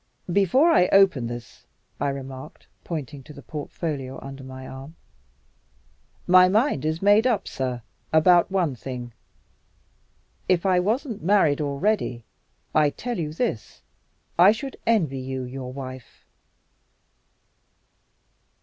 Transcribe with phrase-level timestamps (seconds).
[0.33, 1.67] "Before I open this,"
[1.99, 4.95] I remarked, pointing to the portfolio under my arm,
[6.25, 9.13] "my mind is made up, sir, about one thing.
[10.49, 12.23] If I wasn't married already,
[12.73, 13.83] I tell you this
[14.39, 16.25] I should envy you your wife."